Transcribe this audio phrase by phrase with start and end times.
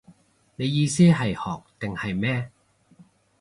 [0.55, 2.49] 你意思係學定係咩